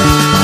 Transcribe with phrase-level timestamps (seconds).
[0.00, 0.37] あ!